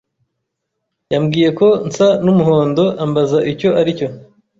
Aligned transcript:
Yambwiye 1.13 1.49
ko 1.59 1.67
nsa 1.87 2.07
n'umuhondo 2.23 2.83
ambaza 3.03 3.37
icyo 3.51 3.69
ari 3.79 3.91
cyo. 3.97 4.07